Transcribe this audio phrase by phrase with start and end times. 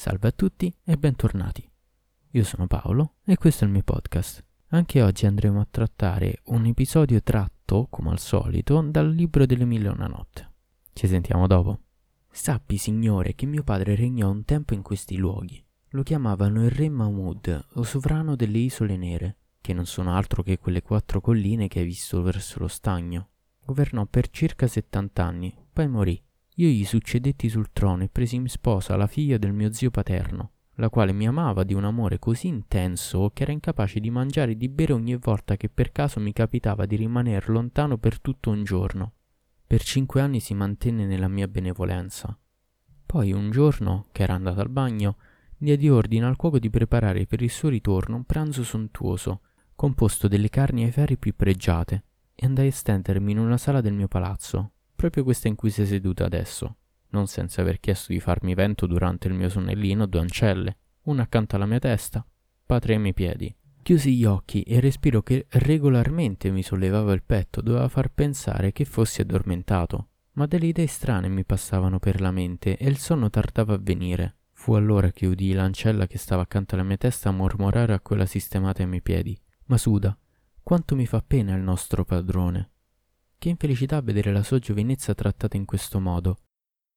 [0.00, 1.70] Salve a tutti e bentornati.
[2.30, 4.42] Io sono Paolo e questo è il mio podcast.
[4.68, 9.90] Anche oggi andremo a trattare un episodio tratto, come al solito, dal libro delle mille
[9.90, 10.52] una notte.
[10.94, 11.80] Ci sentiamo dopo.
[12.30, 15.62] Sappi, signore, che mio padre regnò un tempo in questi luoghi.
[15.90, 20.58] Lo chiamavano il re Mahmud, o sovrano delle isole nere, che non sono altro che
[20.58, 23.32] quelle quattro colline che hai visto verso lo stagno.
[23.62, 26.24] Governò per circa settant'anni, poi morì
[26.60, 30.50] io gli succedetti sul trono e presi in sposa la figlia del mio zio paterno,
[30.74, 34.56] la quale mi amava di un amore così intenso che era incapace di mangiare e
[34.58, 38.62] di bere ogni volta che per caso mi capitava di rimanere lontano per tutto un
[38.62, 39.12] giorno.
[39.66, 42.38] Per cinque anni si mantenne nella mia benevolenza.
[43.06, 45.16] Poi un giorno, che era andato al bagno,
[45.56, 49.40] diedi ordine al cuoco di preparare per il suo ritorno un pranzo sontuoso,
[49.74, 52.04] composto delle carni ai ferri più pregiate,
[52.34, 55.86] e andai a stendermi in una sala del mio palazzo, proprio questa in cui sei
[55.86, 56.76] seduta adesso,
[57.12, 61.56] non senza aver chiesto di farmi vento durante il mio sonnellino due ancelle, una accanto
[61.56, 62.22] alla mia testa,
[62.66, 63.56] patria ai miei piedi.
[63.80, 68.72] Chiusi gli occhi e il respiro che regolarmente mi sollevava il petto doveva far pensare
[68.72, 73.30] che fossi addormentato, ma delle idee strane mi passavano per la mente e il sonno
[73.30, 74.36] tardava a venire.
[74.52, 78.82] Fu allora che udii l'ancella che stava accanto alla mia testa mormorare a quella sistemata
[78.82, 79.40] ai miei piedi.
[79.64, 80.14] Masuda,
[80.62, 82.69] quanto mi fa pena il nostro padrone.
[83.40, 86.40] Che infelicità vedere la sua giovinezza trattata in questo modo.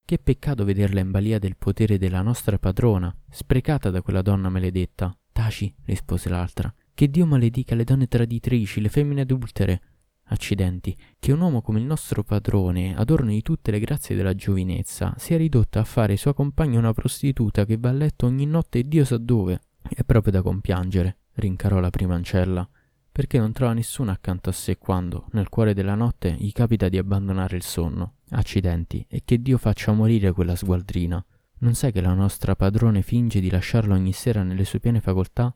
[0.05, 5.17] Che peccato vederla in balia del potere della nostra padrona, sprecata da quella donna maledetta.
[5.31, 6.73] Taci, rispose l'altra.
[6.94, 9.81] Che Dio maledica le donne traditrici, le femmine adultere.
[10.25, 15.16] Accidenti, che un uomo come il nostro padrone, adorno di tutte le grazie della giovinezza,
[15.17, 18.83] sia ridotto a fare sua compagna una prostituta che va a letto ogni notte e
[18.83, 19.61] Dio sa dove.
[19.81, 22.69] È proprio da compiangere, rincarò la prima ancella
[23.14, 26.97] perché non trova nessuno accanto a sé quando, nel cuore della notte, gli capita di
[26.97, 28.16] abbandonare il sonno.
[28.31, 31.23] Accidenti, e che Dio faccia morire quella sgualdrina.
[31.59, 35.53] Non sai che la nostra padrone finge di lasciarlo ogni sera nelle sue piene facoltà?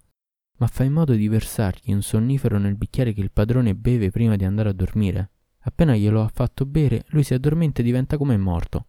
[0.60, 4.36] Ma fa in modo di versargli un sonnifero nel bicchiere che il padrone beve prima
[4.36, 5.32] di andare a dormire.
[5.62, 8.86] Appena glielo ha fatto bere, lui si addormenta e diventa come morto.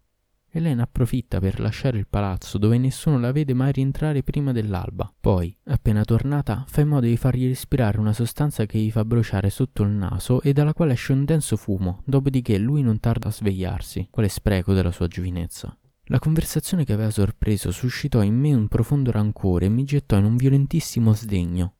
[0.50, 5.12] Elena approfitta per lasciare il palazzo dove nessuno la vede mai rientrare prima dell'alba.
[5.20, 9.50] Poi, appena tornata, fa in modo di fargli respirare una sostanza che gli fa bruciare
[9.50, 13.32] sotto il naso e dalla quale esce un denso fumo, dopodiché lui non tarda a
[13.32, 14.08] svegliarsi.
[14.10, 15.76] Quale spreco della sua giovinezza.
[16.04, 20.24] La conversazione che aveva sorpreso suscitò in me un profondo rancore e mi gettò in
[20.24, 21.74] un violentissimo sdegno.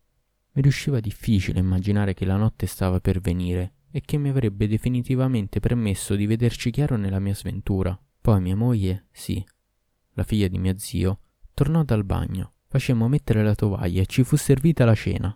[0.53, 5.61] Mi riusciva difficile immaginare che la notte stava per venire e che mi avrebbe definitivamente
[5.61, 7.99] permesso di vederci chiaro nella mia sventura.
[8.29, 9.43] Poi mia moglie, sì,
[10.13, 11.21] la figlia di mio zio,
[11.55, 12.57] tornò dal bagno.
[12.67, 15.35] Facemmo mettere la tovaglia e ci fu servita la cena.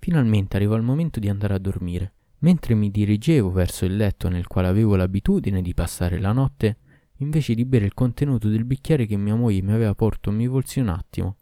[0.00, 2.14] Finalmente arrivò il momento di andare a dormire.
[2.38, 6.78] Mentre mi dirigevo verso il letto nel quale avevo l'abitudine di passare la notte,
[7.18, 10.80] invece di bere il contenuto del bicchiere che mia moglie mi aveva porto, mi volsi
[10.80, 11.36] un attimo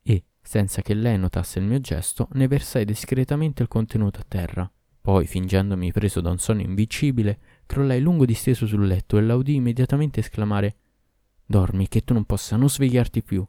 [0.00, 4.72] e, senza che lei notasse il mio gesto, ne versai discretamente il contenuto a terra.
[5.00, 7.40] Poi, fingendomi preso da un sonno invincibile,
[7.70, 10.74] crollai lungo disteso sul letto e la udì immediatamente esclamare
[11.46, 13.46] Dormi, che tu non possa non svegliarti più.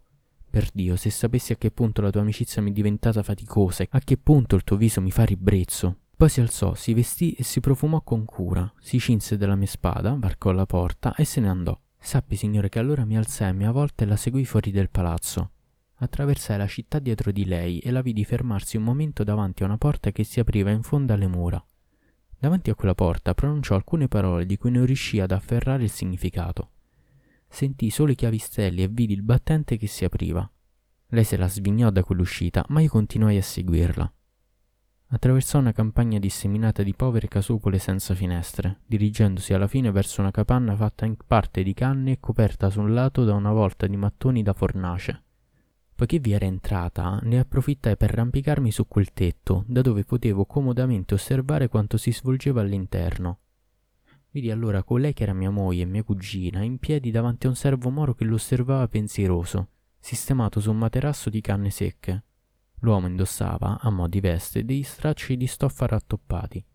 [0.48, 4.00] Per Dio, se sapessi a che punto la tua amicizia mi è diventata faticosa, a
[4.00, 5.98] che punto il tuo viso mi fa ribrezzo.
[6.16, 10.16] Poi si alzò, si vestì e si profumò con cura, si cinse della mia spada,
[10.16, 11.80] varcò la porta e se ne andò.
[11.98, 15.52] Sappi, signore, che allora mi alzai a mia volta e la seguì fuori del palazzo.
[15.96, 19.78] Attraversai la città dietro di lei e la vidi fermarsi un momento davanti a una
[19.78, 21.64] porta che si apriva in fondo alle mura.
[22.42, 26.72] Davanti a quella porta pronunciò alcune parole di cui non riuscì ad afferrare il significato.
[27.48, 30.52] Sentii solo i chiavistelli e vidi il battente che si apriva.
[31.10, 34.12] Lei se la svignò da quell'uscita, ma io continuai a seguirla.
[35.10, 40.76] Attraversò una campagna disseminata di povere casupole senza finestre, dirigendosi alla fine verso una capanna
[40.76, 44.54] fatta in parte di canne e coperta sul lato da una volta di mattoni da
[44.54, 45.26] fornace.
[46.02, 51.14] Poiché vi era entrata, ne approfittai per arrampicarmi su quel tetto, da dove potevo comodamente
[51.14, 53.42] osservare quanto si svolgeva all'interno.
[54.32, 57.56] Vidi allora colei che era mia moglie e mia cugina in piedi davanti a un
[57.56, 59.68] servo moro che l'osservava pensieroso,
[60.00, 62.24] sistemato su un materasso di canne secche.
[62.80, 66.66] L'uomo indossava, a mo' di veste, dei stracci di stoffa rattoppati.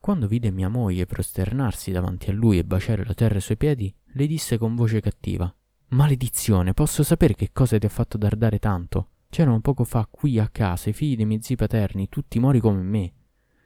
[0.00, 3.94] Quando vide mia moglie prosternarsi davanti a lui e baciare la terra ai suoi piedi,
[4.14, 5.54] le disse con voce cattiva
[5.92, 9.08] Maledizione, posso sapere che cosa ti ha fatto dardare tanto?
[9.28, 12.80] C'erano poco fa qui a casa i figli dei miei zii paterni, tutti mori come
[12.80, 13.12] me.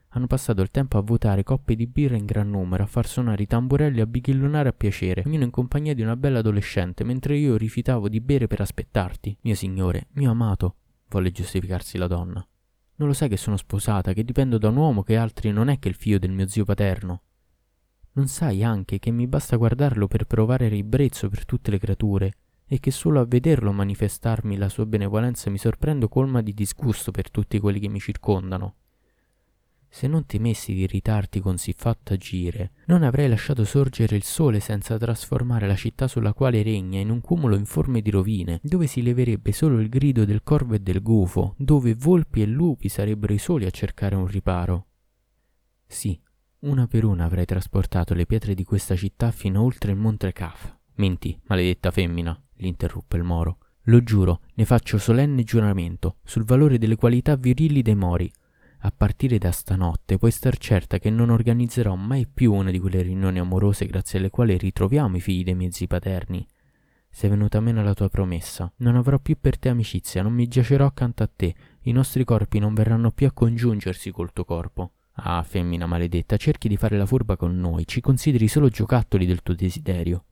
[0.09, 3.43] Hanno passato il tempo a votare coppe di birra in gran numero, a far suonare
[3.43, 7.37] i tamburelli e a bighellonare a piacere, ognuno in compagnia di una bella adolescente, mentre
[7.37, 9.37] io rifiutavo di bere per aspettarti.
[9.43, 10.77] Mio signore, mio amato,
[11.09, 12.47] volle giustificarsi la donna.
[12.97, 15.79] Non lo sai che sono sposata, che dipendo da un uomo che altri non è
[15.79, 17.21] che il figlio del mio zio paterno.
[18.17, 22.33] Non sai anche che mi basta guardarlo per provare ribrezzo per tutte le creature,
[22.67, 27.31] e che solo a vederlo manifestarmi la sua benevolenza mi sorprendo colma di disgusto per
[27.31, 28.77] tutti quelli che mi circondano.
[29.89, 34.97] Se non temessi di irritarti con siffatto agire, non avrei lasciato sorgere il sole senza
[34.99, 39.53] trasformare la città sulla quale regna in un cumulo informe di rovine, dove si leverebbe
[39.53, 43.67] solo il grido del corvo e del gufo, dove volpi e lupi sarebbero i soli
[43.67, 44.87] a cercare un riparo.
[45.87, 46.21] Sì,
[46.67, 50.75] una per una avrei trasportato le pietre di questa città fino oltre il monte Caf.
[50.97, 53.59] Menti, maledetta femmina, l'interruppe il moro.
[53.85, 58.33] Lo giuro, ne faccio solenne giuramento sul valore delle qualità virili dei mori
[58.87, 63.01] a partire da stanotte puoi star certa che non organizzerò mai più una di quelle
[63.01, 66.47] riunioni amorose grazie alle quali ritroviamo i figli dei miei zii paterni.
[67.09, 68.71] Sei venuta meno alla tua promessa.
[68.79, 71.55] Non avrò più per te amicizia, non mi giacerò accanto a te.
[71.85, 74.93] I nostri corpi non verranno più a congiungersi col tuo corpo.
[75.17, 79.43] Ah, femmina maledetta, cerchi di fare la furba con noi, ci consideri solo giocattoli del
[79.43, 80.25] tuo desiderio.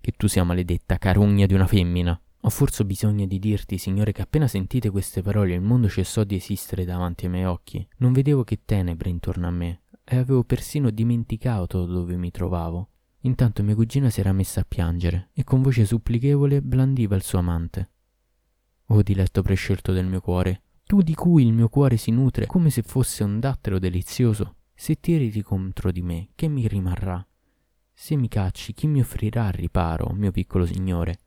[0.00, 2.20] Che tu sia maledetta, carogna di una femmina.
[2.42, 6.36] Ho forse bisogno di dirti, Signore, che appena sentite queste parole il mondo cessò di
[6.36, 7.86] esistere davanti ai miei occhi.
[7.98, 12.88] Non vedevo che tenebre intorno a me e avevo persino dimenticato dove mi trovavo.
[13.24, 17.38] Intanto mia cugina si era messa a piangere e con voce supplichevole blandiva il suo
[17.38, 17.90] amante.
[18.86, 22.68] Oh diletto prescelto del mio cuore, tu di cui il mio cuore si nutre come
[22.68, 27.24] se fosse un dattero delizioso, se ti irriti contro di me, che mi rimarrà?
[27.92, 31.20] Se mi cacci, chi mi offrirà il riparo, mio piccolo signore?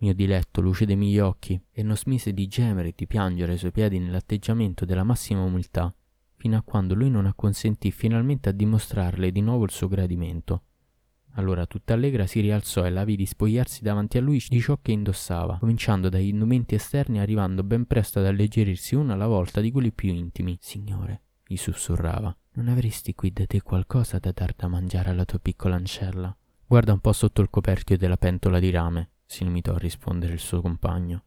[0.00, 3.58] mio diletto luce dei miei occhi, e non smise di gemere e di piangere ai
[3.58, 5.90] suoi piedi nell'atteggiamento della massima umiltà,
[6.36, 10.64] fino a quando lui non acconsentì finalmente a dimostrarle di nuovo il suo gradimento.
[11.36, 14.92] Allora tutta allegra si rialzò e la vidi spogliarsi davanti a lui di ciò che
[14.92, 19.92] indossava, cominciando dagli indumenti esterni arrivando ben presto ad alleggerirsi uno alla volta di quelli
[19.92, 20.58] più intimi.
[20.60, 25.38] Signore, gli sussurrava, non avresti qui da te qualcosa da dar da mangiare alla tua
[25.38, 26.36] piccola ancella?
[26.66, 30.38] Guarda un po' sotto il coperchio della pentola di rame si limitò a rispondere il
[30.38, 31.24] suo compagno.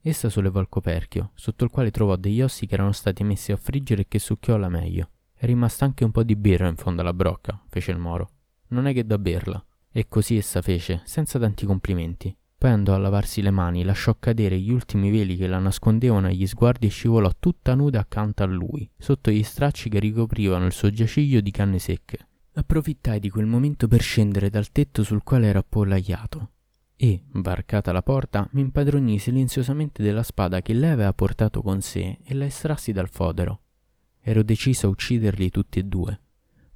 [0.00, 3.56] Essa sollevò il coperchio, sotto il quale trovò degli ossi che erano stati messi a
[3.56, 5.10] friggere e che succhiò alla meglio.
[5.34, 8.30] È rimasta anche un po' di birra in fondo alla brocca, fece il moro.
[8.72, 9.64] Non è che da berla.
[9.90, 12.34] E così essa fece, senza tanti complimenti.
[12.58, 16.46] Poi andò a lavarsi le mani, lasciò cadere gli ultimi veli che la nascondevano agli
[16.46, 20.90] sguardi e scivolò tutta nuda accanto a lui, sotto gli stracci che ricoprivano il suo
[20.90, 22.26] giaciglio di canne secche.
[22.54, 26.50] Approfittai di quel momento per scendere dal tetto sul quale era appollaiato
[27.02, 32.18] e, varcata la porta, mi impadronii silenziosamente della spada che lei aveva portato con sé
[32.22, 33.62] e la estrassi dal fodero.
[34.20, 36.20] Ero deciso a ucciderli tutti e due.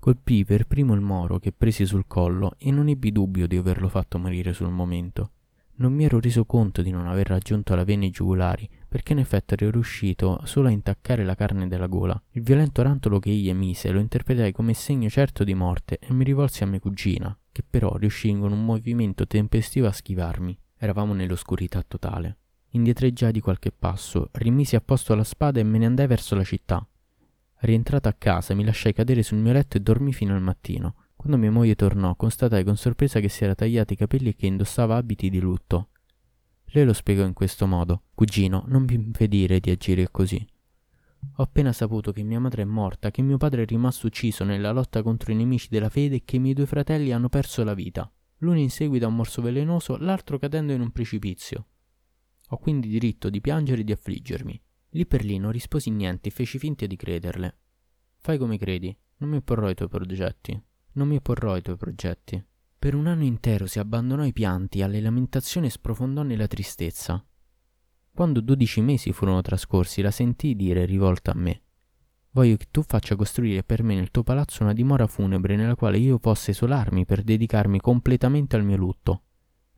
[0.07, 3.89] Colpii per primo il moro che presi sul collo e non ebbi dubbio di averlo
[3.89, 5.33] fatto morire sul momento.
[5.79, 9.55] Non mi ero reso conto di non aver raggiunto la vene giugulari, perché in effetti
[9.55, 12.23] ero riuscito solo a intaccare la carne della gola.
[12.31, 16.23] Il violento rantolo che egli emise lo interpretai come segno certo di morte e mi
[16.23, 20.57] rivolsi a mia cugina, che però riuscì con un movimento tempestivo a schivarmi.
[20.79, 22.37] Eravamo nell'oscurità totale.
[22.71, 26.45] Indietreggiai di qualche passo, rimisi a posto la spada e me ne andai verso la
[26.45, 26.87] città.
[27.59, 30.95] Rientrato a casa mi lasciai cadere sul mio letto e dormì fino al mattino.
[31.17, 34.47] Quando mia moglie tornò, constatai con sorpresa che si era tagliati i capelli e che
[34.47, 35.89] indossava abiti di lutto.
[36.67, 38.03] Lei lo spiegò in questo modo.
[38.15, 40.47] Cugino, non mi impedire di agire così.
[41.37, 44.73] Ho appena saputo che mia madre è morta, che mio padre è rimasto ucciso nella
[44.73, 47.75] lotta contro i nemici della fede e che i miei due fratelli hanno perso la
[47.75, 48.11] vita.
[48.39, 51.67] L'uno in seguito a un morso velenoso, l'altro cadendo in un precipizio.
[52.51, 54.63] Ho quindi diritto di piangere e di affliggermi.
[54.97, 57.59] Lì per lì non risposi niente e feci finta di crederle.
[58.17, 60.59] Fai come credi, non mi opporrò ai tuoi progetti.
[60.93, 62.43] Non mi opporrò ai tuoi progetti.
[62.79, 67.23] Per un anno intero si abbandonò ai pianti, alle lamentazioni e sprofondò nella tristezza.
[68.11, 71.61] Quando dodici mesi furono trascorsi, la sentii dire rivolta a me.
[72.31, 75.99] Voglio che tu faccia costruire per me nel tuo palazzo una dimora funebre nella quale
[75.99, 79.25] io possa isolarmi per dedicarmi completamente al mio lutto.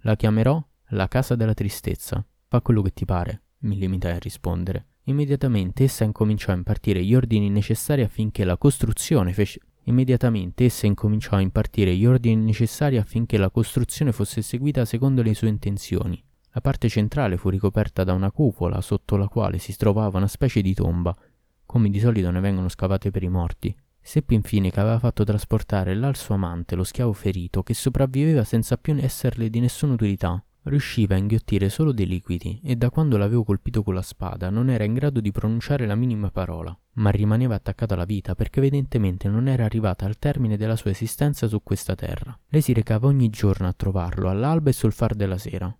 [0.03, 2.25] La chiamerò la casa della tristezza.
[2.47, 4.87] Fa quello che ti pare, mi limitai a rispondere.
[5.09, 9.61] Immediatamente essa incominciò a impartire gli ordini necessari affinché la costruzione fece...
[9.89, 15.33] Immediatamente essa incominciò a impartire gli ordini necessari affinché la costruzione fosse eseguita secondo le
[15.33, 16.23] sue intenzioni.
[16.51, 20.61] La parte centrale fu ricoperta da una cupola sotto la quale si trovava una specie
[20.61, 21.17] di tomba,
[21.65, 23.75] come di solito ne vengono scavate per i morti.
[23.99, 28.45] Seppi infine che aveva fatto trasportare là il suo amante, lo schiavo ferito, che sopravviveva
[28.45, 30.43] senza più esserle di nessuna utilità.
[30.69, 34.69] Riusciva a inghiottire solo dei liquidi e da quando l'avevo colpito con la spada non
[34.69, 39.31] era in grado di pronunciare la minima parola, ma rimaneva attaccato alla vita perché evidentemente
[39.31, 42.39] non era arrivata al termine della sua esistenza su questa terra.
[42.49, 45.75] Lei si recava ogni giorno a trovarlo all'alba e sul far della sera.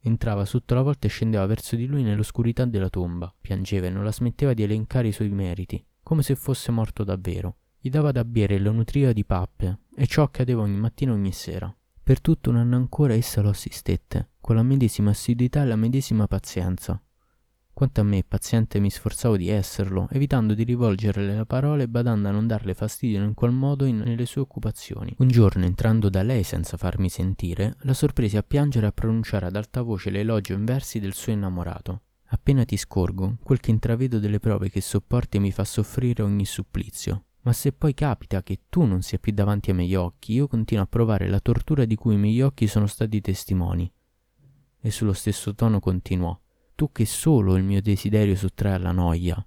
[0.00, 3.30] Entrava sotto la volta e scendeva verso di lui nell'oscurità della tomba.
[3.38, 7.56] Piangeva e non la smetteva di elencare i suoi meriti, come se fosse morto davvero.
[7.78, 11.14] Gli dava da bere e lo nutriva di pappe, e ciò accadeva ogni mattina e
[11.14, 11.74] ogni sera.
[12.02, 14.29] Per tutto un anno ancora essa lo assistette.
[14.40, 17.00] Con la medesima assiduità e la medesima pazienza.
[17.72, 22.28] Quanto a me, paziente, mi sforzavo di esserlo, evitando di rivolgerle la parola e badando
[22.28, 25.14] a non darle fastidio in qual modo in, nelle sue occupazioni.
[25.18, 29.46] Un giorno, entrando da lei senza farmi sentire, la sorpresi a piangere e a pronunciare
[29.46, 32.02] ad alta voce l'elogio in versi del suo innamorato.
[32.32, 37.24] Appena ti scorgo, quel che intravedo delle prove che sopporti mi fa soffrire ogni supplizio.
[37.42, 40.84] Ma se poi capita che tu non sia più davanti ai miei occhi, io continuo
[40.84, 43.90] a provare la tortura di cui i miei occhi sono stati testimoni.
[44.80, 46.38] E sullo stesso tono continuò
[46.80, 49.46] tu che solo il mio desiderio sottrae alla noia,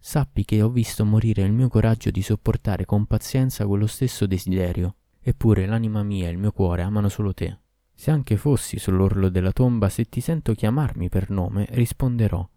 [0.00, 4.94] sappi che ho visto morire il mio coraggio di sopportare con pazienza quello stesso desiderio.
[5.20, 7.58] Eppure l'anima mia e il mio cuore amano solo te.
[7.92, 12.48] Se anche fossi sull'orlo della tomba, se ti sento chiamarmi per nome, risponderò.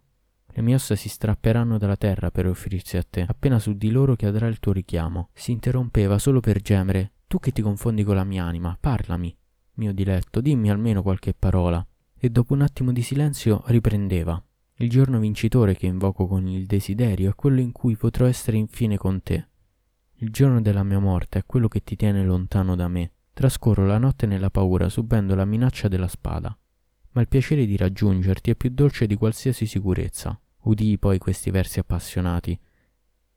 [0.48, 4.16] Le mie ossa si strapperanno dalla terra per offrirsi a te, appena su di loro
[4.16, 5.32] cadrà il tuo richiamo.
[5.34, 7.12] Si interrompeva solo per gemere.
[7.28, 9.36] Tu che ti confondi con la mia anima, parlami.
[9.74, 11.86] Mio diletto, dimmi almeno qualche parola
[12.24, 14.42] e dopo un attimo di silenzio riprendeva.
[14.76, 18.96] Il giorno vincitore che invoco con il desiderio è quello in cui potrò essere infine
[18.96, 19.50] con te.
[20.20, 23.12] Il giorno della mia morte è quello che ti tiene lontano da me.
[23.34, 26.58] Trascorro la notte nella paura, subendo la minaccia della spada.
[27.12, 30.40] Ma il piacere di raggiungerti è più dolce di qualsiasi sicurezza.
[30.60, 32.58] Udii poi questi versi appassionati.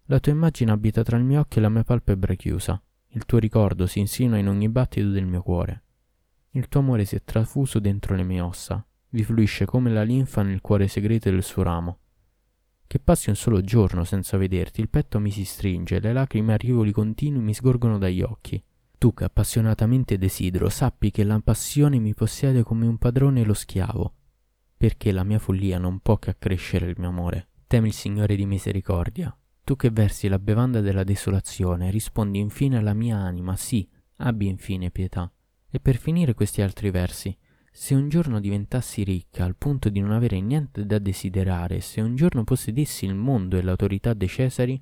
[0.04, 2.80] La tua immagine abita tra il mio occhio e la mia palpebra chiusa.
[3.08, 5.85] Il tuo ricordo si insinua in ogni battito del mio cuore.
[6.56, 10.42] Il tuo amore si è trafuso dentro le mie ossa, vi fluisce come la linfa
[10.42, 11.98] nel cuore segreto del suo ramo.
[12.86, 16.56] Che passi un solo giorno senza vederti, il petto mi si stringe, le lacrime a
[16.56, 18.62] rivoli continui mi sgorgono dagli occhi.
[18.96, 24.14] Tu che appassionatamente desidero, sappi che la passione mi possiede come un padrone lo schiavo,
[24.78, 27.48] perché la mia follia non può che accrescere il mio amore.
[27.66, 29.36] Temi il Signore di misericordia.
[29.62, 33.86] Tu che versi la bevanda della desolazione, rispondi infine alla mia anima, sì,
[34.18, 35.30] abbi infine pietà.
[35.76, 37.36] E per finire questi altri versi.
[37.70, 42.16] Se un giorno diventassi ricca al punto di non avere niente da desiderare, se un
[42.16, 44.80] giorno possedessi il mondo e l'autorità dei Cesari,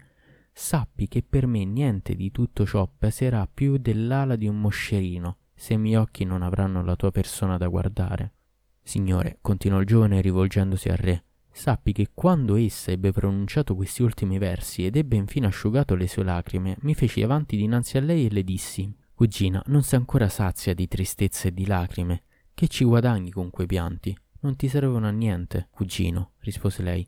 [0.53, 5.73] sappi che per me niente di tutto ciò peserà più dell'ala di un moscerino, se
[5.73, 8.35] i miei occhi non avranno la tua persona da guardare.
[8.81, 14.39] Signore, continuò il giovane rivolgendosi al re, sappi che quando essa ebbe pronunciato questi ultimi
[14.39, 18.31] versi ed ebbe infine asciugato le sue lacrime, mi feci avanti dinanzi a lei e
[18.31, 22.25] le dissi Cugina, non sei ancora sazia di tristezza e di lacrime.
[22.53, 24.17] Che ci guadagni con quei pianti?
[24.41, 27.07] Non ti servono a niente, cugino, rispose lei.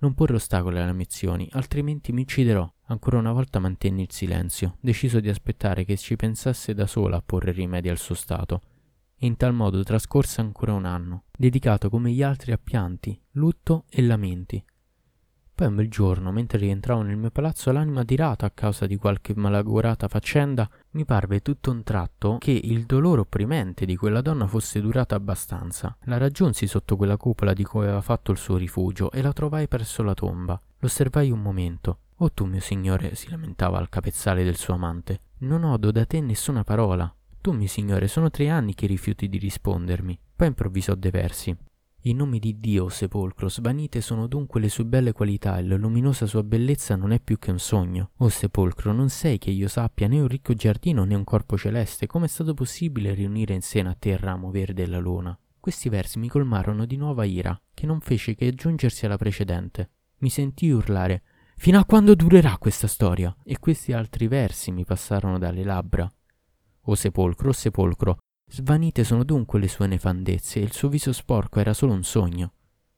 [0.00, 2.68] Non porre ostacoli alle mie azioni, altrimenti mi ucciderò.
[2.86, 7.22] Ancora una volta mantenni il silenzio, deciso di aspettare che ci pensasse da sola a
[7.24, 8.60] porre rimedi al suo stato.
[9.16, 13.84] E in tal modo trascorse ancora un anno, dedicato come gli altri a pianti, lutto
[13.88, 14.62] e lamenti.
[15.54, 19.36] Poi un bel giorno, mentre rientravo nel mio palazzo, l'anima tirata a causa di qualche
[19.36, 24.80] malaugurata faccenda, mi parve tutto un tratto che il dolore opprimente di quella donna fosse
[24.80, 25.96] durato abbastanza.
[26.04, 29.66] La raggiunsi sotto quella cupola di cui aveva fatto il suo rifugio e la trovai
[29.66, 30.60] presso la tomba.
[30.78, 31.98] L'osservai un momento.
[32.18, 36.20] Oh tu, mio signore, si lamentava al capezzale del suo amante, non odo da te
[36.20, 37.12] nessuna parola.
[37.40, 40.18] Tu, mio signore, sono tre anni che rifiuti di rispondermi.
[40.36, 41.56] Poi improvvisò dei versi.
[42.06, 46.26] In nome di Dio, sepolcro, svanite sono dunque le sue belle qualità e la luminosa
[46.26, 48.10] sua bellezza non è più che un sogno.
[48.18, 52.06] O sepolcro, non sei che io sappia né un ricco giardino né un corpo celeste,
[52.06, 55.38] come è stato possibile riunire in seno a te il ramo verde e la luna?
[55.58, 59.90] Questi versi mi colmarono di nuova ira, che non fece che aggiungersi alla precedente.
[60.18, 61.22] Mi sentii urlare
[61.56, 63.34] Fino a quando durerà questa storia?
[63.42, 66.06] E questi altri versi mi passarono dalle labbra.
[66.82, 71.58] O sepolcro, o sepolcro, Svanite sono dunque le sue nefandezze e il suo viso sporco
[71.58, 72.52] era solo un sogno.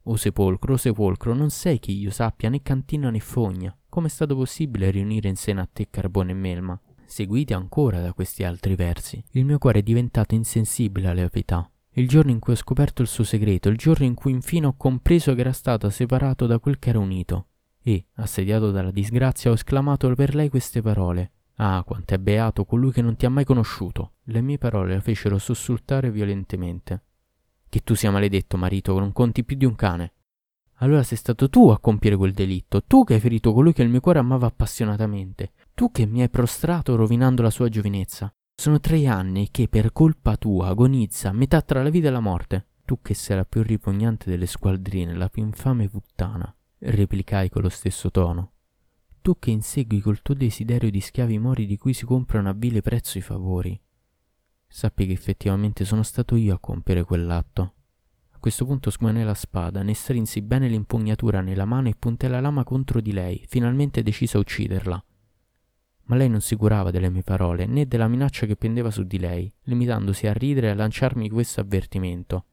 [0.05, 3.77] O sepolcro, o sepolcro, non sei che io sappia né cantina né fogna.
[3.89, 6.79] Come è stato possibile riunire in seno a te carbone e melma?
[7.07, 9.25] Seguite ancora da questi altri versi.
[9.31, 11.69] Il mio cuore è diventato insensibile alle pietà.
[11.93, 14.77] Il giorno in cui ho scoperto il suo segreto, il giorno in cui infine ho
[14.77, 17.47] compreso che era stato separato da quel che era unito.
[17.83, 21.31] E, assediato dalla disgrazia, ho esclamato per lei queste parole.
[21.59, 24.17] Ah, quanto è beato colui che non ti ha mai conosciuto.
[24.25, 27.05] Le mie parole la fecero sussultare violentemente.
[27.69, 30.13] Che tu sia maledetto, marito, non conti più di un cane.
[30.81, 33.89] Allora sei stato tu a compiere quel delitto, tu che hai ferito colui che il
[33.89, 38.31] mio cuore amava appassionatamente, tu che mi hai prostrato rovinando la sua giovinezza.
[38.55, 42.67] Sono tre anni che per colpa tua agonizza metà tra la vita e la morte.
[42.85, 47.71] Tu che sei la più ripugnante delle squaldrine, la più infame puttana, replicai con lo
[47.71, 48.53] stesso tono
[49.27, 52.81] tu che insegui col tuo desiderio di schiavi mori di cui si comprano a vile
[52.81, 53.77] prezzo i favori.
[54.69, 57.75] Sappi che effettivamente sono stato io a compiere quell'atto.
[58.31, 62.39] A questo punto sguanai la spada, ne strinsi bene l'impugnatura nella mano e puntai la
[62.39, 65.05] lama contro di lei, finalmente decisa a ucciderla.
[66.05, 69.19] Ma lei non si curava delle mie parole né della minaccia che pendeva su di
[69.19, 72.45] lei, limitandosi a ridere e a lanciarmi questo avvertimento.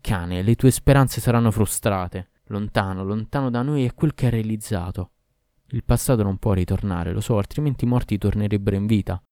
[0.00, 2.30] Cane, le tue speranze saranno frustrate.
[2.46, 5.12] Lontano, lontano da noi è quel che hai realizzato.
[5.70, 9.22] Il passato non può ritornare, lo so, altrimenti i morti tornerebbero in vita.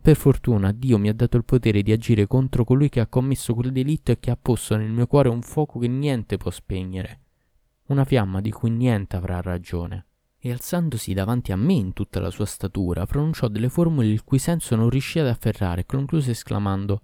[0.00, 3.54] Per fortuna Dio mi ha dato il potere di agire contro colui che ha commesso
[3.54, 7.20] quel delitto e che ha posto nel mio cuore un fuoco che niente può spegnere.
[7.86, 10.06] Una fiamma di cui niente avrà ragione.
[10.38, 14.38] E alzandosi davanti a me in tutta la sua statura, pronunciò delle formule il cui
[14.38, 17.02] senso non riuscì ad afferrare e concluse esclamando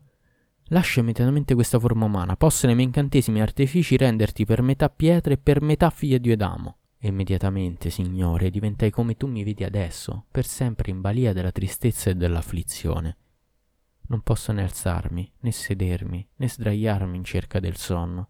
[0.72, 5.36] Lascia immediatamente questa forma umana, posso nei miei incantesimi artifici renderti per metà pietra e
[5.36, 6.76] per metà figlia di Edamo.
[7.02, 12.10] E immediatamente, Signore, diventai come tu mi vedi adesso, per sempre in balia della tristezza
[12.10, 13.16] e dell'afflizione.
[14.08, 18.28] Non posso né alzarmi, né sedermi, né sdraiarmi in cerca del sonno.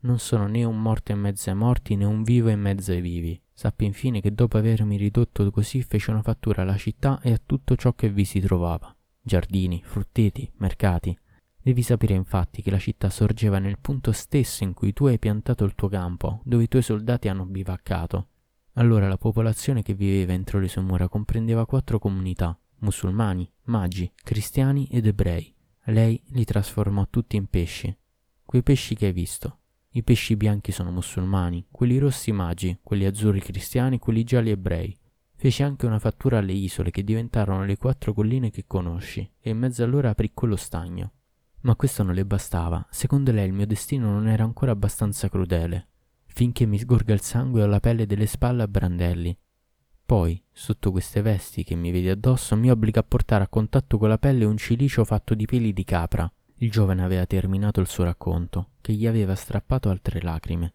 [0.00, 3.00] Non sono né un morto in mezzo ai morti, né un vivo in mezzo ai
[3.00, 3.40] vivi.
[3.52, 7.76] Sappi infine che dopo avermi ridotto così fece una fattura alla città e a tutto
[7.76, 8.92] ciò che vi si trovava.
[9.22, 11.16] Giardini, frutteti, mercati,
[11.64, 15.64] Devi sapere infatti che la città sorgeva nel punto stesso in cui tu hai piantato
[15.64, 18.28] il tuo campo, dove i tuoi soldati hanno bivaccato.
[18.74, 24.86] Allora la popolazione che viveva entro le sue mura comprendeva quattro comunità, musulmani, magi, cristiani
[24.90, 25.54] ed ebrei.
[25.84, 27.96] Lei li trasformò tutti in pesci.
[28.44, 29.60] Quei pesci che hai visto.
[29.92, 34.94] I pesci bianchi sono musulmani, quelli rossi magi, quelli azzurri cristiani, quelli gialli ebrei.
[35.34, 39.56] Fece anche una fattura alle isole che diventarono le quattro colline che conosci, e in
[39.56, 41.12] mezzo a loro aprì quello stagno.
[41.64, 42.86] Ma questo non le bastava.
[42.90, 45.88] Secondo lei il mio destino non era ancora abbastanza crudele,
[46.26, 49.36] finché mi sgorga il sangue alla pelle delle spalle a brandelli.
[50.04, 54.10] Poi, sotto queste vesti che mi vedi addosso, mi obbliga a portare a contatto con
[54.10, 56.30] la pelle un cilicio fatto di peli di capra.
[56.56, 60.74] Il giovane aveva terminato il suo racconto, che gli aveva strappato altre lacrime.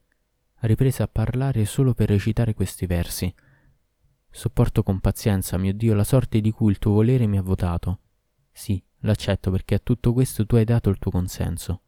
[0.61, 3.31] Riprese a parlare solo per recitare questi versi.
[4.31, 7.99] Sopporto con pazienza, mio Dio, la sorte di cui il tuo volere mi ha votato.
[8.51, 11.81] Sì, L'accetto perché a tutto questo tu hai dato il tuo consenso.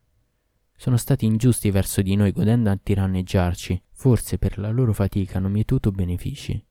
[0.75, 5.49] Sono stati ingiusti verso di noi godendo a tiranneggiarci, forse per la loro fatica hanno
[5.49, 6.63] mietuto benefici.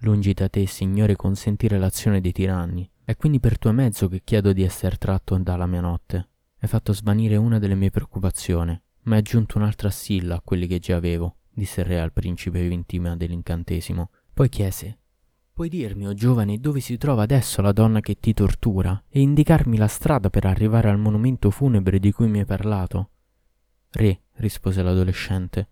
[0.00, 2.90] Lungi da te, Signore, consentire l'azione dei tiranni.
[3.02, 6.28] È quindi per tuo mezzo che chiedo di essere tratto dalla mia notte.
[6.58, 10.80] Hai fatto svanire una delle mie preoccupazioni, ma hai aggiunto un'altra assilla a quelli che
[10.80, 14.10] già avevo, disse il re al principe vittima dell'incantesimo.
[14.34, 14.98] Poi chiese
[15.56, 19.20] Puoi dirmi, o oh giovane, dove si trova adesso la donna che ti tortura e
[19.20, 23.08] indicarmi la strada per arrivare al monumento funebre di cui mi hai parlato?
[23.92, 25.68] Re, rispose l'adolescente,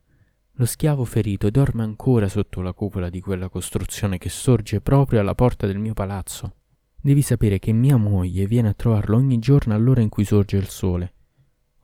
[0.52, 5.34] lo schiavo ferito dorme ancora sotto la cupola di quella costruzione che sorge proprio alla
[5.34, 6.54] porta del mio palazzo.
[6.98, 10.68] Devi sapere che mia moglie viene a trovarlo ogni giorno all'ora in cui sorge il
[10.68, 11.12] sole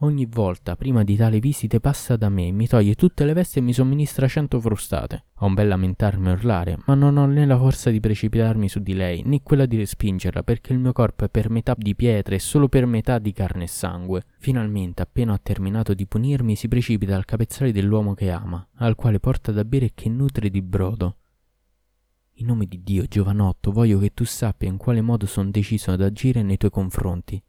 [0.02, 3.62] Ogni volta, prima di tali visite, passa da me, mi toglie tutte le vesti e
[3.62, 5.24] mi somministra cento frustate.
[5.40, 8.80] Ho un bel lamentarmi e urlare, ma non ho né la forza di precipitarmi su
[8.80, 12.34] di lei, né quella di respingerla, perché il mio corpo è per metà di pietra
[12.34, 14.24] e solo per metà di carne e sangue.
[14.38, 19.20] Finalmente, appena ho terminato di punirmi, si precipita al capezzale dell'uomo che ama, al quale
[19.20, 21.16] porta da bere e che nutre di brodo.
[22.36, 26.00] In nome di Dio, giovanotto, voglio che tu sappia in quale modo sono deciso ad
[26.00, 27.42] agire nei tuoi confronti.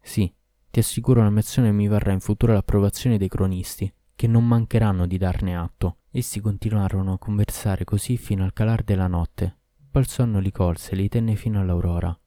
[0.00, 0.30] Sì,
[0.74, 5.06] ti assicuro la mia azione mi varrà in futuro l'approvazione dei cronisti, che non mancheranno
[5.06, 5.98] di darne atto.
[6.10, 9.58] Essi continuarono a conversare così fino al calar della notte.
[9.92, 12.18] Il sonno li colse e li tenne fino all'aurora.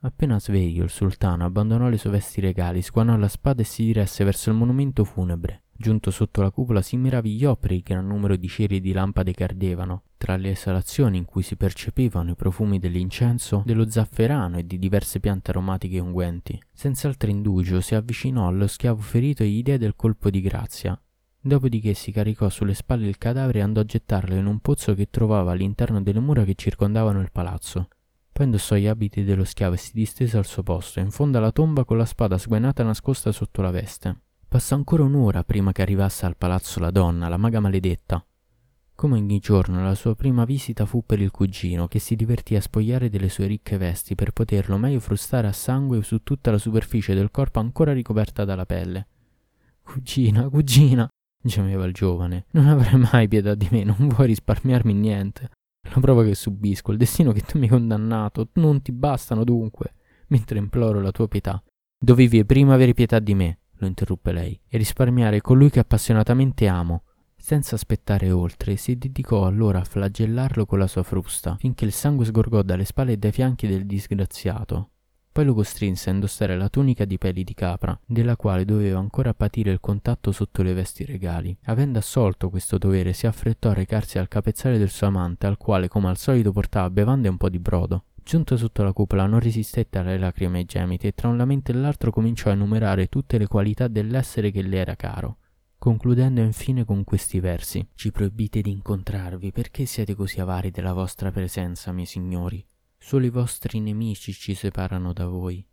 [0.00, 4.24] Appena sveglio, il sultano abbandonò le sue vesti regali, sguanò la spada e si diresse
[4.24, 5.64] verso il monumento funebre.
[5.70, 9.32] Giunto sotto la cupola si meravigliò per il gran numero di ceri e di lampade
[9.32, 14.66] che ardevano, tra le esalazioni in cui si percepivano i profumi dell'incenso, dello zafferano e
[14.66, 16.60] di diverse piante aromatiche e unguenti.
[16.72, 21.00] Senza altro indugio si avvicinò allo schiavo ferito e gli diede il colpo di grazia.
[21.40, 25.08] Dopodiché si caricò sulle spalle il cadavere e andò a gettarlo in un pozzo che
[25.08, 27.88] trovava all'interno delle mura che circondavano il palazzo.
[28.32, 31.52] Poi indossò gli abiti dello schiavo e si distese al suo posto, in fondo alla
[31.52, 34.20] tomba con la spada sguainata nascosta sotto la veste.
[34.48, 38.24] Passò ancora un'ora prima che arrivasse al palazzo la donna, la maga maledetta.
[38.98, 42.60] Come ogni giorno, la sua prima visita fu per il cugino, che si divertì a
[42.60, 47.14] spogliare delle sue ricche vesti per poterlo meglio frustare a sangue su tutta la superficie
[47.14, 49.06] del corpo ancora ricoperta dalla pelle.
[49.84, 51.08] Cugina, cugina,
[51.40, 55.48] gemeva il giovane, non avrai mai pietà di me, non vuoi risparmiarmi niente.
[55.94, 59.94] La prova che subisco, il destino che tu mi hai condannato, non ti bastano dunque,
[60.26, 61.62] mentre imploro la tua pietà.
[61.96, 67.04] Dovevi prima avere pietà di me, lo interruppe lei, e risparmiare colui che appassionatamente amo.
[67.48, 72.26] Senza aspettare oltre, si dedicò allora a flagellarlo con la sua frusta, finché il sangue
[72.26, 74.90] sgorgò dalle spalle e dai fianchi del disgraziato.
[75.32, 79.32] Poi lo costrinse a indossare la tunica di peli di capra, della quale doveva ancora
[79.32, 81.56] patire il contatto sotto le vesti regali.
[81.64, 85.88] Avendo assolto questo dovere, si affrettò a recarsi al capezzale del suo amante, al quale,
[85.88, 88.04] come al solito, portava bevande e un po' di brodo.
[88.22, 91.74] Giunta sotto la cupola non resistette alle lacrime e gemiti e tra un lamento e
[91.76, 95.38] l'altro cominciò a enumerare tutte le qualità dell'essere che le era caro,
[95.88, 97.88] concludendo infine con questi versi.
[97.94, 102.62] Ci proibite di incontrarvi perché siete così avari della vostra presenza, miei signori.
[102.98, 105.66] Solo i vostri nemici ci separano da voi.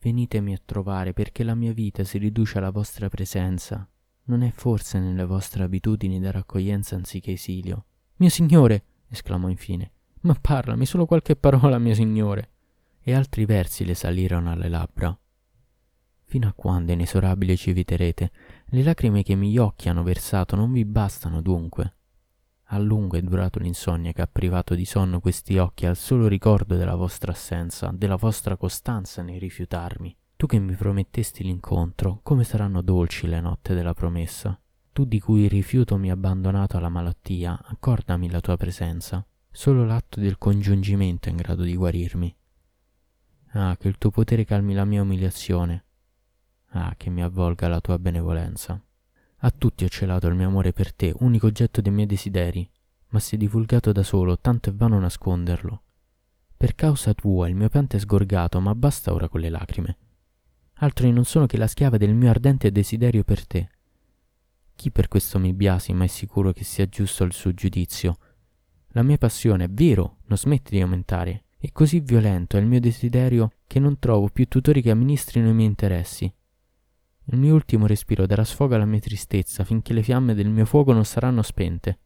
[0.00, 3.86] Venitemi a trovare perché la mia vita si riduce alla vostra presenza.
[4.24, 7.84] Non è forse nelle vostre abitudini da raccoglienza anziché esilio.
[8.16, 9.90] Mio signore, esclamò infine,
[10.22, 12.52] ma parlami solo qualche parola, mio signore.
[13.02, 15.14] E altri versi le salirono alle labbra.
[16.24, 18.32] Fino a quando, inesorabile, ci eviterete?
[18.66, 21.96] Le lacrime che i miei occhi hanno versato non vi bastano dunque.
[22.68, 26.76] A lungo è durato l'insonnia che ha privato di sonno questi occhi al solo ricordo
[26.76, 30.16] della vostra assenza, della vostra costanza nel rifiutarmi.
[30.36, 34.58] Tu che mi promettesti l'incontro, come saranno dolci le notte della promessa?
[34.92, 39.24] Tu di cui il rifiuto mi ha abbandonato alla malattia, accordami la tua presenza.
[39.50, 42.36] Solo l'atto del congiungimento è in grado di guarirmi.
[43.52, 45.84] Ah, che il tuo potere calmi la mia umiliazione.
[46.76, 48.82] Ah, che mi avvolga la tua benevolenza.
[49.38, 52.68] A tutti ho celato il mio amore per te, unico oggetto dei miei desideri,
[53.10, 55.82] ma si è divulgato da solo, tanto è vano nasconderlo.
[56.56, 59.96] Per causa tua il mio pianto è sgorgato, ma basta ora con le lacrime.
[60.78, 63.68] Altri non sono che la schiava del mio ardente desiderio per te.
[64.74, 68.16] Chi per questo mi biasima è sicuro che sia giusto il suo giudizio.
[68.88, 72.80] La mia passione, è vero, non smette di aumentare, e così violento è il mio
[72.80, 76.34] desiderio che non trovo più tutori che amministrino i miei interessi.
[77.26, 80.92] Il mio ultimo respiro darà sfogo alla mia tristezza finché le fiamme del mio fuoco
[80.92, 81.98] non saranno spente.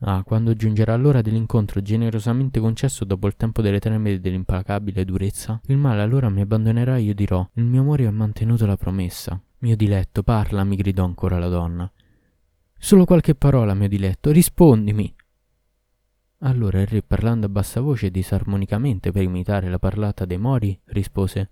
[0.00, 5.58] Ah, quando giungerà l'ora dell'incontro generosamente concesso dopo il tempo delle treme e dell'implacabile durezza,
[5.66, 9.40] il male allora mi abbandonerà e io dirò: Il mio amore ha mantenuto la promessa.
[9.58, 11.90] Mio diletto, parla, mi gridò ancora la donna.
[12.78, 15.14] Solo qualche parola, mio diletto, rispondimi.
[16.40, 20.78] Allora il re, parlando a bassa voce e disarmonicamente per imitare la parlata dei mori,
[20.84, 21.50] rispose: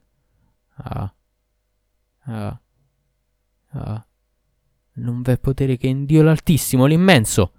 [0.74, 1.12] Ah,
[2.26, 2.60] Ah.
[3.70, 4.06] Ah.
[4.96, 7.52] Non v'è potere che in Dio l'Altissimo, l'immenso.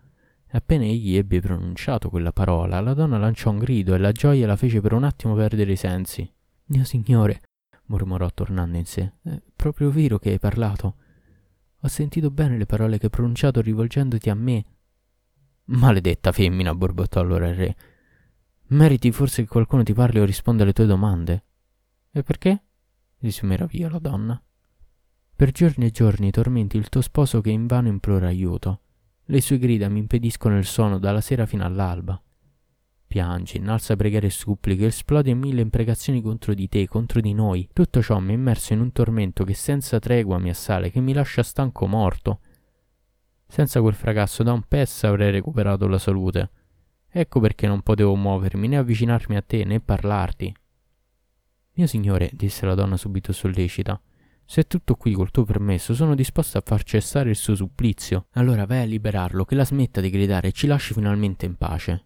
[0.51, 4.55] Appena egli ebbe pronunciato quella parola, la donna lanciò un grido e la gioia la
[4.55, 6.31] fece per un attimo perdere i sensi.
[6.67, 7.41] Mio signore,
[7.87, 10.95] mormorò tornando in sé, è proprio vero che hai parlato.
[11.81, 14.65] Ho sentito bene le parole che hai pronunciato rivolgendoti a me.
[15.65, 17.75] Maledetta femmina, borbottò allora il re.
[18.67, 21.43] Meriti forse che qualcuno ti parli o risponda alle tue domande?
[22.11, 22.63] E perché?
[23.27, 24.41] si meraviglia la donna.
[25.37, 28.79] Per giorni e giorni tormenti il tuo sposo che invano implora aiuto.
[29.25, 32.21] Le sue grida mi impediscono il sonno dalla sera fino all'alba.
[33.05, 37.67] Piangi, innalza preghiere e suppliche, esplode in mille imprecazioni contro di te, contro di noi.
[37.73, 41.11] Tutto ciò mi è immerso in un tormento che senza tregua mi assale, che mi
[41.11, 42.39] lascia stanco morto.
[43.45, 46.49] Senza quel fracasso da un pezzo avrei recuperato la salute.
[47.09, 50.55] Ecco perché non potevo muovermi, né avvicinarmi a te, né parlarti.
[51.73, 54.01] Mio signore, disse la donna subito sollecita,
[54.45, 58.27] se tutto qui col tuo permesso, sono disposto a far cessare il suo supplizio.
[58.33, 62.05] Allora vai a liberarlo, che la smetta di gridare e ci lasci finalmente in pace.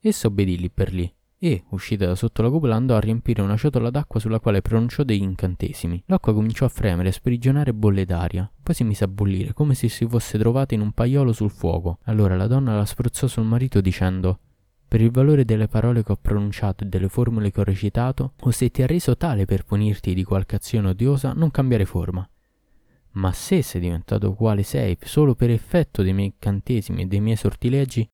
[0.00, 3.56] Essa obbedì lì per lì e, uscita da sotto la cupola, andò a riempire una
[3.56, 6.02] ciotola d'acqua sulla quale pronunciò degli incantesimi.
[6.06, 9.88] L'acqua cominciò a fremere, a sprigionare bolle d'aria, poi si mise a bollire, come se
[9.88, 11.98] si fosse trovata in un paiolo sul fuoco.
[12.04, 14.38] Allora la donna la spruzzò sul marito dicendo
[14.90, 18.50] per il valore delle parole che ho pronunciato e delle formule che ho recitato, o
[18.50, 22.28] se ti ha reso tale per punirti di qualche azione odiosa, non cambiare forma.
[23.12, 27.36] Ma se sei diventato quale sei solo per effetto dei miei incantesimi e dei miei
[27.36, 28.04] sortileggi,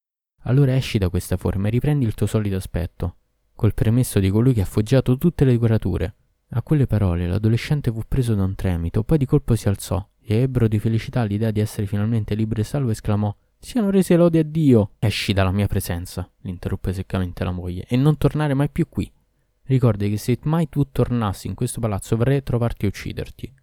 [0.42, 3.16] allora esci da questa forma e riprendi il tuo solito aspetto,
[3.54, 6.14] col premesso di colui che ha foggiato tutte le creature.
[6.50, 10.42] A quelle parole l'adolescente fu preso da un tremito, poi di colpo si alzò e
[10.42, 14.44] ebbro di felicità l'idea di essere finalmente libero e salvo esclamò siano rese lodi a
[14.44, 14.92] Dio.
[14.98, 19.10] Esci dalla mia presenza, l'interruppe seccamente la moglie, e non tornare mai più qui.
[19.64, 23.54] Ricordi che se mai tu tornassi in questo palazzo vorrei trovarti e ucciderti.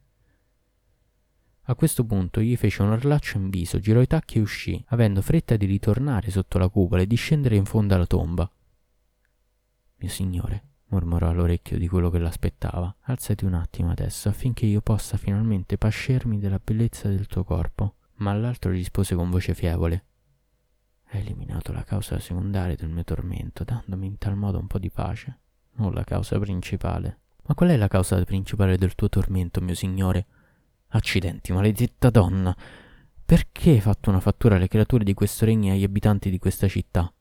[1.68, 5.22] A questo punto gli fece un orlaccio in viso, girò i tacchi e uscì, avendo
[5.22, 8.52] fretta di ritornare sotto la cupola e di scendere in fondo alla tomba.
[9.96, 15.16] Mio signore, mormorò all'orecchio di quello che l'aspettava, alzati un attimo adesso affinché io possa
[15.16, 20.06] finalmente pascermi della bellezza del tuo corpo ma l'altro rispose con voce fievole.
[21.10, 24.90] Hai eliminato la causa secondaria del mio tormento, dandomi in tal modo un po' di
[24.90, 25.40] pace,
[25.76, 27.20] non la causa principale.
[27.46, 30.26] Ma qual è la causa principale del tuo tormento, mio signore?
[30.90, 32.56] Accidenti, maledetta donna!
[33.26, 36.68] Perché hai fatto una fattura alle creature di questo regno e agli abitanti di questa
[36.68, 37.12] città?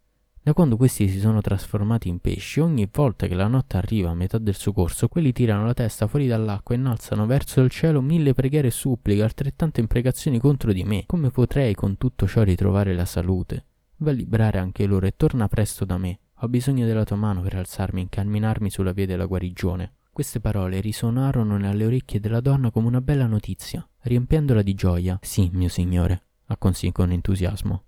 [0.45, 4.15] Da quando questi si sono trasformati in pesci, ogni volta che la notte arriva a
[4.15, 8.01] metà del suo corso, quelli tirano la testa fuori dall'acqua e innalzano verso il cielo
[8.01, 11.05] mille preghiere e suppliche, altrettante imprecazioni contro di me.
[11.07, 13.67] Come potrei con tutto ciò ritrovare la salute?
[13.99, 16.19] Va a liberare anche loro e torna presto da me.
[16.41, 19.93] Ho bisogno della tua mano per alzarmi e incamminarmi sulla via della guarigione.
[20.11, 25.21] Queste parole risuonarono nelle orecchie della donna come una bella notizia, riempiendola di gioia.
[25.23, 27.85] Sì, mio signore, acconsì con entusiasmo.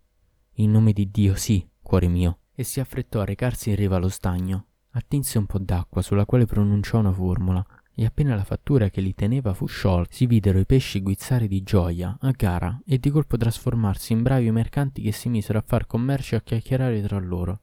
[0.58, 2.38] In nome di Dio, sì, cuore mio.
[2.54, 4.66] E si affrettò a recarsi in riva allo stagno.
[4.90, 7.64] Attinse un po' d'acqua sulla quale pronunciò una formula
[7.96, 11.62] e appena la fattura che li teneva fu sciolta, si videro i pesci guizzare di
[11.62, 15.86] gioia, a gara, e di colpo trasformarsi in bravi mercanti che si misero a far
[15.86, 17.60] commercio e a chiacchierare tra loro.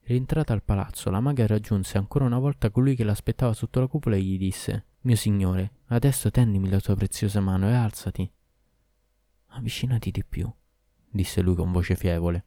[0.00, 4.16] Rientrata al palazzo, la maga raggiunse ancora una volta colui che l'aspettava sotto la cupola
[4.16, 8.28] e gli disse Mio signore, adesso tendimi la tua preziosa mano e alzati.
[9.54, 10.52] Avvicinati di più,
[11.08, 12.46] disse lui con voce fievole.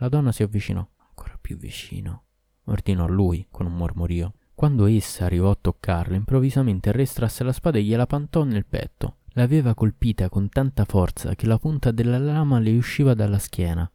[0.00, 2.22] La donna si avvicinò ancora più vicino,
[2.64, 4.32] ordinò lui con un mormorio.
[4.54, 9.16] Quando essa arrivò a toccarlo, improvvisamente restrasse la spada e gliela pantò nel petto.
[9.34, 13.90] L'aveva colpita con tanta forza che la punta della lama le usciva dalla schiena.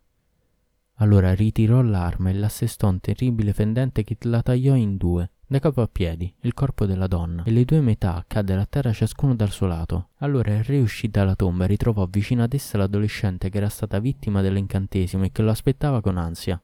[0.99, 5.81] Allora ritirò l'arma e l'assestò un terribile fendente che la tagliò in due, da capo
[5.81, 9.51] a piedi, il corpo della donna, e le due metà caddero a terra ciascuno dal
[9.51, 10.10] suo lato.
[10.17, 13.99] Allora il re uscì dalla tomba e ritrovò vicino ad essa l'adolescente che era stata
[13.99, 16.60] vittima dell'incantesimo e che lo aspettava con ansia.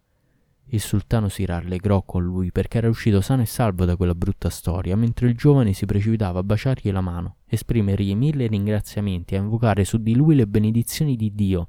[0.74, 4.50] Il sultano si rallegrò con lui perché era uscito sano e salvo da quella brutta
[4.50, 9.42] storia, mentre il giovane si precipitava a baciargli la mano, esprimergli mille ringraziamenti e a
[9.42, 11.68] invocare su di lui le benedizioni di Dio.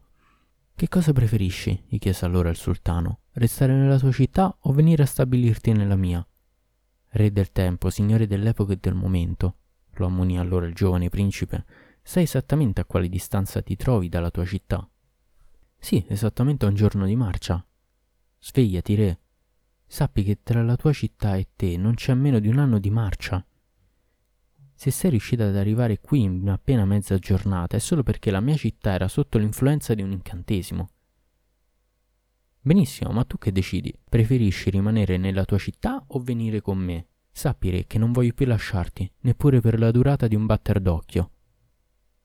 [0.74, 1.82] Che cosa preferisci?
[1.86, 3.18] gli chiese allora il sultano.
[3.32, 6.24] Restare nella tua città o venire a stabilirti nella mia?
[7.14, 9.56] Re del tempo, signore dell'epoca e del momento,
[9.92, 11.64] lo ammonì allora il giovane principe,
[12.02, 14.88] sai esattamente a quale distanza ti trovi dalla tua città?
[15.78, 17.64] Sì, esattamente a un giorno di marcia,
[18.44, 19.20] Svegliati, re.
[19.86, 22.90] Sappi che tra la tua città e te non c'è meno di un anno di
[22.90, 23.44] marcia.
[24.74, 28.56] Se sei riuscita ad arrivare qui in appena mezza giornata è solo perché la mia
[28.56, 30.90] città era sotto l'influenza di un incantesimo.
[32.64, 33.92] Benissimo, ma tu che decidi?
[34.08, 37.06] Preferisci rimanere nella tua città o venire con me?
[37.32, 41.30] Sappi, re, che non voglio più lasciarti, neppure per la durata di un batter d'occhio.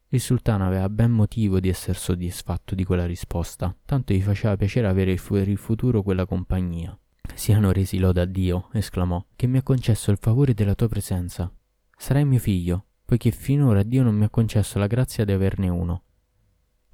[0.09, 4.85] Il sultano aveva ben motivo di essere soddisfatto di quella risposta, tanto gli faceva piacere
[4.85, 6.95] avere per il futuro quella compagnia.
[7.33, 11.51] Siano resi loda a Dio, esclamò, che mi ha concesso il favore della tua presenza.
[11.97, 16.03] Sarai mio figlio, poiché finora Dio non mi ha concesso la grazia di averne uno.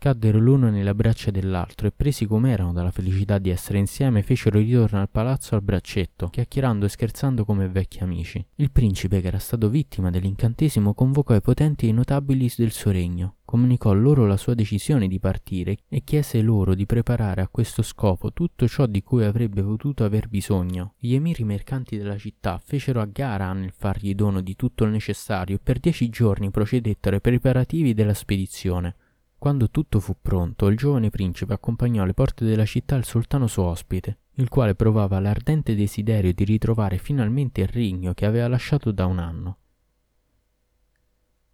[0.04, 5.00] Caddero l'uno nelle braccia dell'altro e presi com'erano dalla felicità di essere insieme fecero ritorno
[5.00, 8.46] al palazzo al braccetto, chiacchierando e scherzando come vecchi amici.
[8.56, 12.92] Il principe, che era stato vittima dell'incantesimo, convocò i potenti e i notabili del suo
[12.92, 17.82] regno, comunicò loro la sua decisione di partire e chiese loro di preparare a questo
[17.82, 20.96] scopo tutto ciò di cui avrebbe potuto aver bisogno.
[20.98, 25.56] Gli emiri mercanti della città fecero a gara nel fargli dono di tutto il necessario
[25.56, 28.96] e per dieci giorni procedettero ai preparativi della spedizione.
[29.44, 33.64] Quando tutto fu pronto, il giovane principe accompagnò alle porte della città il sultano suo
[33.64, 39.06] ospite, il quale provava l'ardente desiderio di ritrovare finalmente il regno che aveva lasciato da
[39.06, 39.58] un anno.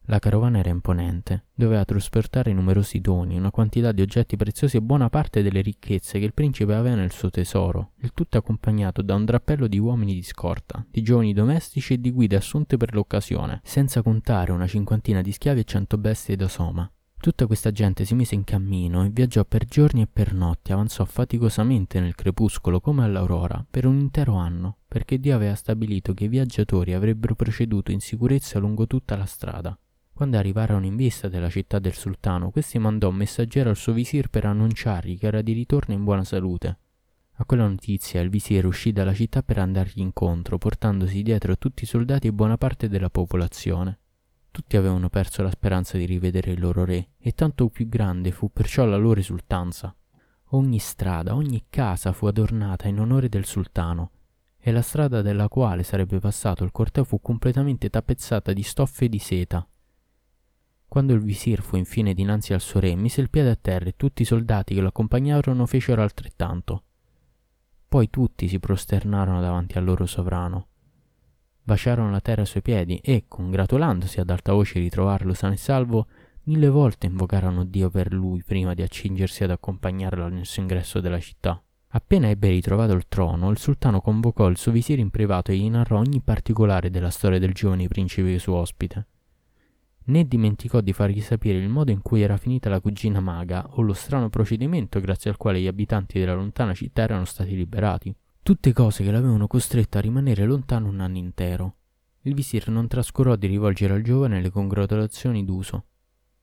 [0.01, 5.09] La carovana era imponente, doveva trasportare numerosi doni, una quantità di oggetti preziosi e buona
[5.09, 9.25] parte delle ricchezze che il principe aveva nel suo tesoro, il tutto accompagnato da un
[9.25, 14.03] drappello di uomini di scorta, di giovani domestici e di guide assunte per l'occasione, senza
[14.03, 16.87] contare una cinquantina di schiavi e cento bestie da soma.
[17.21, 21.03] Tutta questa gente si mise in cammino e viaggiò per giorni e per notti, avanzò
[21.03, 26.29] faticosamente nel crepuscolo come all'aurora per un intero anno, perché Dio aveva stabilito che i
[26.29, 29.77] viaggiatori avrebbero proceduto in sicurezza lungo tutta la strada.
[30.13, 34.29] Quando arrivarono in vista della città del sultano, questi mandò un messaggero al suo visir
[34.29, 36.79] per annunciargli che era di ritorno in buona salute.
[37.33, 41.87] A quella notizia il visir uscì dalla città per andargli incontro, portandosi dietro tutti i
[41.87, 43.99] soldati e buona parte della popolazione.
[44.51, 48.51] Tutti avevano perso la speranza di rivedere il loro re, e tanto più grande fu
[48.51, 49.95] perciò la loro esultanza.
[50.51, 54.11] Ogni strada, ogni casa fu adornata in onore del sultano,
[54.57, 59.19] e la strada della quale sarebbe passato il corteo fu completamente tappezzata di stoffe di
[59.19, 59.65] seta.
[60.87, 63.93] Quando il visir fu infine dinanzi al suo re, mise il piede a terra e
[63.95, 66.83] tutti i soldati che lo accompagnarono fecero altrettanto.
[67.87, 70.68] Poi tutti si prosternarono davanti al loro sovrano
[71.69, 75.57] baciarono la terra ai suoi piedi e, congratulandosi ad alta voce di trovarlo sano e
[75.57, 76.07] salvo,
[76.45, 81.19] mille volte invocarono Dio per lui prima di accingersi ad accompagnarlo nel suo ingresso della
[81.19, 81.61] città.
[81.89, 85.69] Appena ebbe ritrovato il trono, il sultano convocò il suo visir in privato e gli
[85.69, 89.07] narrò ogni particolare della storia del giovane principe suo ospite.
[90.05, 93.81] Né dimenticò di fargli sapere il modo in cui era finita la cugina maga o
[93.83, 98.15] lo strano procedimento grazie al quale gli abitanti della lontana città erano stati liberati.
[98.49, 101.75] Tutte cose che l'avevano costretto a rimanere lontano un anno intero.
[102.21, 105.85] Il visir non trascurò di rivolgere al giovane le congratulazioni d'uso.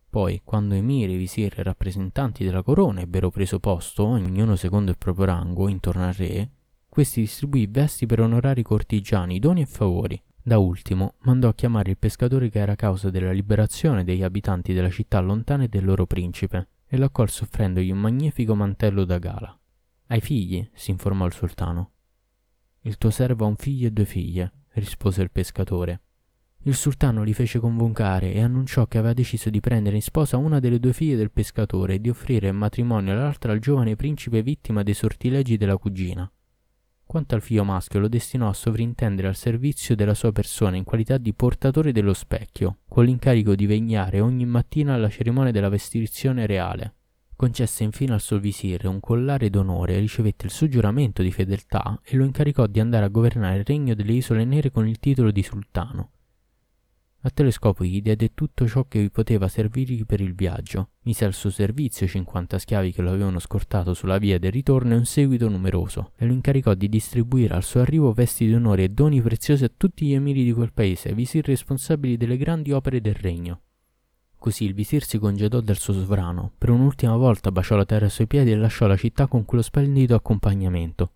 [0.09, 5.25] Poi, quando emiri, visir e rappresentanti della corona ebbero preso posto, ognuno secondo il proprio
[5.25, 6.49] rango, intorno al re,
[6.89, 10.23] questi distribuì vesti per onorare i cortigiani, doni e favori.
[10.41, 14.91] Da ultimo, mandò a chiamare il pescatore che era causa della liberazione degli abitanti della
[14.91, 19.59] città lontana e del loro principe, e lo accolse offrendogli un magnifico mantello da gala.
[20.07, 20.71] Hai figli?
[20.73, 21.95] si informò il sultano.
[22.87, 26.03] Il tuo servo ha un figlio e due figlie, rispose il pescatore.
[26.63, 30.61] Il sultano li fece convocare e annunciò che aveva deciso di prendere in sposa una
[30.61, 34.85] delle due figlie del pescatore e di offrire in matrimonio l'altra al giovane principe vittima
[34.85, 36.31] dei sortilegi della cugina.
[37.05, 41.19] Quanto al figlio maschio lo destinò a sovrintendere al servizio della sua persona in qualità
[41.19, 46.96] di portatore dello specchio, con l'incarico di vegliare ogni mattina alla cerimonia della vestizione reale.
[47.37, 52.17] Concesse infine al suo visir un collare d'onore, ricevette il suo giuramento di fedeltà e
[52.17, 55.43] lo incaricò di andare a governare il regno delle isole nere con il titolo di
[55.43, 56.13] sultano.
[57.21, 61.35] A tale scopo gli diede tutto ciò che poteva servirgli per il viaggio, mise al
[61.35, 65.49] suo servizio 50 schiavi che lo avevano scortato sulla via del ritorno e un seguito
[65.51, 69.65] numeroso, e lo incaricò di distribuire al suo arrivo vesti di onore e doni preziosi
[69.65, 73.61] a tutti gli emiri di quel paese, visir responsabili delle grandi opere del regno.
[74.47, 78.13] Così il visir si congedò del suo sovrano, per un'ultima volta baciò la terra ai
[78.13, 81.15] suoi piedi e lasciò la città con quello splendido accompagnamento.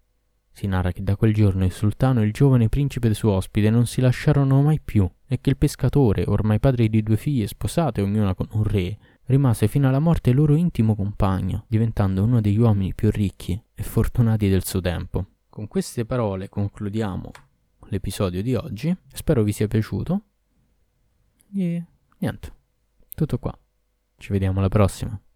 [0.50, 3.86] Si narra che da quel giorno il sultano e il giovane principe suo ospite non
[3.86, 8.34] si lasciarono mai più e che il pescatore, ormai padre di due figlie sposate ognuna
[8.34, 13.12] con un re, rimase fino alla morte loro intimo compagno, diventando uno degli uomini più
[13.12, 15.26] ricchi e fortunati del suo tempo.
[15.48, 17.30] Con queste parole concludiamo
[17.90, 20.22] l'episodio di oggi, spero vi sia piaciuto
[21.54, 21.84] e
[22.18, 22.58] niente,
[23.14, 23.56] tutto qua.
[24.16, 25.20] Ci vediamo alla prossima.